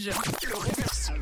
Le 0.00 0.12
réverso. 0.12 1.12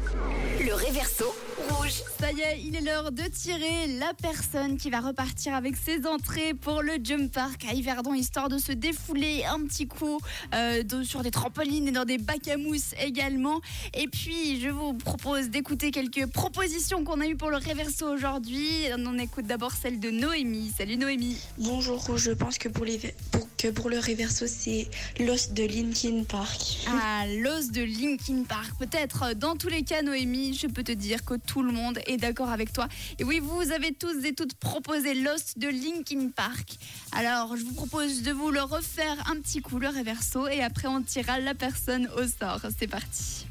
Le 0.60 0.74
réverso 0.74 1.34
rouge. 1.71 2.02
Ça 2.21 2.30
y 2.30 2.40
est, 2.40 2.60
il 2.62 2.76
est 2.76 2.83
l'heure 2.83 3.10
de 3.10 3.22
tirer 3.22 3.87
la 3.99 4.12
personne 4.21 4.76
qui 4.76 4.91
va 4.91 5.00
repartir 5.00 5.54
avec 5.54 5.76
ses 5.79 6.06
entrées 6.06 6.52
pour 6.52 6.83
le 6.83 6.99
Jump 7.02 7.33
Park 7.33 7.65
à 7.70 7.73
Yverdon, 7.73 8.12
histoire 8.12 8.50
de 8.50 8.59
se 8.59 8.73
défouler 8.73 9.45
un 9.46 9.61
petit 9.64 9.89
coup 9.89 10.20
euh, 10.54 10.82
de- 10.82 11.04
sur 11.04 11.23
des 11.23 11.30
trampolines 11.30 11.89
et 11.89 11.91
dans 11.91 12.04
des 12.04 12.18
bacs 12.18 12.48
à 12.48 12.59
mousse 12.59 12.93
également. 13.02 13.62
Et 13.95 14.09
puis, 14.09 14.61
je 14.61 14.68
vous 14.68 14.93
propose 14.93 15.48
d'écouter 15.48 15.90
quelques 15.90 16.27
propositions 16.27 17.02
qu'on 17.02 17.22
a 17.22 17.27
eues 17.27 17.36
pour 17.36 17.48
le 17.50 17.56
Réverso 17.56 18.06
aujourd'hui. 18.06 18.68
On 18.98 19.18
écoute 19.18 19.46
d'abord 19.46 19.72
celle 19.72 20.00
de 20.00 20.11
Noémie. 20.11 20.70
Salut 20.77 20.98
Noémie. 20.98 21.38
Bonjour, 21.56 22.18
je 22.18 22.32
pense 22.32 22.58
que 22.58 22.68
pour, 22.68 22.84
les, 22.84 22.98
pour, 23.30 23.45
que 23.57 23.68
pour 23.68 23.88
le 23.88 23.98
réverso, 23.98 24.46
c'est 24.46 24.89
l'os 25.20 25.50
de 25.50 25.64
Linkin 25.64 26.25
Park. 26.25 26.86
Ah, 26.89 27.25
l'os 27.41 27.71
de 27.71 27.82
Linkin 27.82 28.45
Park. 28.48 28.72
Peut-être, 28.79 29.34
dans 29.34 29.57
tous 29.57 29.68
les 29.68 29.82
cas, 29.82 30.02
Noémie, 30.02 30.54
je 30.54 30.66
peux 30.66 30.82
te 30.82 30.93
dire 30.93 31.25
que 31.25 31.35
tout 31.35 31.63
le 31.63 31.72
monde 31.72 31.99
est 32.07 32.16
d'accord 32.16 32.51
avec 32.51 32.73
toi. 32.73 32.89
Et 33.19 33.25
oui, 33.25 33.41
vous 33.41 33.73
avez 33.73 33.93
tous 33.93 34.25
et 34.25 34.35
toutes 34.35 34.55
proposé 34.55 35.15
l'os 35.15 35.57
de 35.57 35.69
Linkin 35.69 36.30
Park. 36.35 36.77
Alors, 37.13 37.57
je 37.57 37.65
vous 37.65 37.75
propose 37.75 38.23
de 38.23 38.33
vous 38.33 38.51
le 38.51 38.63
refaire 38.63 39.16
un 39.30 39.41
petit 39.41 39.61
coup, 39.61 39.79
le 39.79 39.88
réverso, 39.88 40.49
et 40.49 40.63
après, 40.63 40.88
on 40.88 41.02
tirera 41.02 41.38
la 41.41 41.55
personne 41.55 42.09
au 42.16 42.27
sort. 42.27 42.61
C'est 42.79 42.88
parti. 42.88 43.47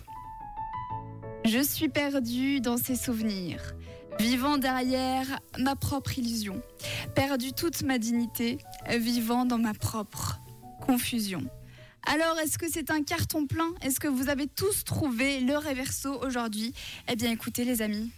Je 1.45 1.59
suis 1.59 1.89
perdue 1.89 2.59
dans 2.59 2.77
ces 2.77 2.95
souvenirs, 2.95 3.75
vivant 4.19 4.57
derrière 4.57 5.25
ma 5.59 5.75
propre 5.75 6.17
illusion, 6.17 6.61
perdu 7.15 7.53
toute 7.53 7.83
ma 7.83 7.97
dignité, 7.97 8.57
vivant 8.89 9.45
dans 9.45 9.57
ma 9.57 9.73
propre 9.73 10.39
confusion. 10.81 11.43
Alors, 12.07 12.37
est-ce 12.39 12.57
que 12.57 12.67
c'est 12.71 12.91
un 12.91 13.01
carton 13.01 13.47
plein? 13.47 13.73
Est-ce 13.81 13.99
que 13.99 14.07
vous 14.07 14.29
avez 14.29 14.47
tous 14.47 14.83
trouvé 14.83 15.39
le 15.39 15.57
réverso 15.57 16.21
aujourd'hui? 16.23 16.73
Eh 17.09 17.15
bien, 17.15 17.31
écoutez, 17.31 17.65
les 17.65 17.81
amis. 17.81 18.11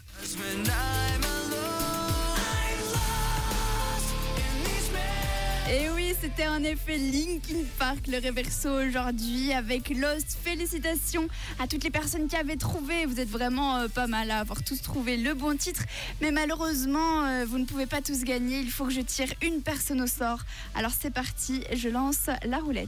Et 5.69 5.89
oui, 5.89 6.13
c'était 6.21 6.47
en 6.47 6.63
effet 6.63 6.95
Linkin 6.95 7.65
Park, 7.77 8.07
le 8.07 8.19
réverso 8.19 8.69
aujourd'hui 8.69 9.51
avec 9.51 9.89
Lost. 9.89 10.37
Félicitations 10.41 11.27
à 11.59 11.67
toutes 11.67 11.83
les 11.83 11.89
personnes 11.89 12.29
qui 12.29 12.37
avaient 12.37 12.55
trouvé. 12.55 13.05
Vous 13.05 13.19
êtes 13.19 13.27
vraiment 13.27 13.75
euh, 13.75 13.87
pas 13.89 14.07
mal 14.07 14.31
à 14.31 14.39
avoir 14.39 14.63
tous 14.63 14.81
trouvé 14.81 15.17
le 15.17 15.33
bon 15.33 15.57
titre. 15.57 15.83
Mais 16.21 16.31
malheureusement, 16.31 17.25
euh, 17.25 17.45
vous 17.45 17.57
ne 17.57 17.65
pouvez 17.65 17.85
pas 17.85 18.01
tous 18.01 18.23
gagner. 18.23 18.59
Il 18.59 18.71
faut 18.71 18.85
que 18.85 18.93
je 18.93 19.01
tire 19.01 19.33
une 19.41 19.61
personne 19.61 20.01
au 20.01 20.07
sort. 20.07 20.39
Alors 20.73 20.91
c'est 20.97 21.13
parti, 21.13 21.65
je 21.73 21.89
lance 21.89 22.29
la 22.45 22.59
roulette. 22.59 22.87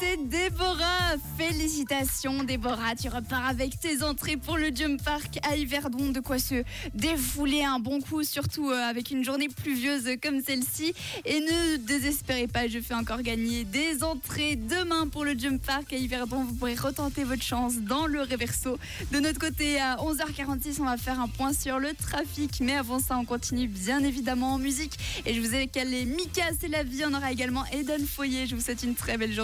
C'est 0.00 0.28
Déborah 0.28 1.16
Félicitations 1.38 2.42
Déborah, 2.44 2.94
tu 3.00 3.08
repars 3.08 3.46
avec 3.46 3.78
tes 3.78 4.02
entrées 4.02 4.36
pour 4.36 4.56
le 4.56 4.68
Jump 4.74 5.02
Park 5.02 5.38
à 5.48 5.56
Yverdon, 5.56 6.10
de 6.10 6.20
quoi 6.20 6.38
se 6.38 6.64
défouler 6.94 7.62
un 7.62 7.78
bon 7.78 8.00
coup, 8.00 8.22
surtout 8.24 8.70
euh, 8.70 8.90
avec 8.90 9.10
une 9.10 9.24
journée 9.24 9.48
pluvieuse 9.48 10.08
comme 10.22 10.42
celle-ci. 10.42 10.92
Et 11.24 11.40
ne 11.40 11.76
désespérez 11.76 12.46
pas, 12.48 12.68
je 12.68 12.80
fais 12.80 12.94
encore 12.94 13.22
gagner 13.22 13.64
des 13.64 14.02
entrées 14.02 14.56
demain 14.56 15.08
pour 15.08 15.24
le 15.24 15.38
Jump 15.38 15.62
Park 15.64 15.92
à 15.92 15.96
Yverdon. 15.96 16.44
Vous 16.44 16.54
pourrez 16.54 16.74
retenter 16.74 17.24
votre 17.24 17.42
chance 17.42 17.74
dans 17.76 18.06
le 18.06 18.22
Reverso. 18.22 18.78
De 19.12 19.20
notre 19.20 19.38
côté, 19.38 19.78
à 19.78 19.96
11h46, 19.96 20.80
on 20.80 20.84
va 20.84 20.96
faire 20.96 21.20
un 21.20 21.28
point 21.28 21.52
sur 21.52 21.78
le 21.78 21.94
trafic. 21.94 22.60
Mais 22.60 22.76
avant 22.76 22.98
ça, 22.98 23.16
on 23.18 23.24
continue 23.24 23.68
bien 23.68 24.00
évidemment 24.00 24.54
en 24.54 24.58
musique. 24.58 24.94
Et 25.24 25.34
je 25.34 25.40
vous 25.40 25.54
ai 25.54 25.66
calé 25.66 26.04
Mika, 26.04 26.44
c'est 26.60 26.68
la 26.68 26.82
vie. 26.82 27.04
On 27.06 27.14
aura 27.14 27.32
également 27.32 27.64
Eden 27.72 28.06
Foyer. 28.06 28.46
Je 28.46 28.54
vous 28.54 28.60
souhaite 28.60 28.82
une 28.82 28.94
très 28.94 29.16
belle 29.16 29.32
journée. 29.32 29.36